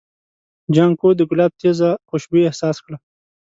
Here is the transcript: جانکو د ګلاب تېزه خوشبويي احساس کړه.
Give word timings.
جانکو 0.73 1.07
د 1.15 1.21
ګلاب 1.29 1.51
تېزه 1.61 1.89
خوشبويي 2.09 2.45
احساس 2.47 2.77
کړه. 2.85 2.97